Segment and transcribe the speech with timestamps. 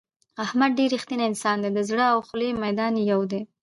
[0.43, 3.41] احمد ډېر رښتینی انسان دی د زړه او خولې میدان یې یو دی.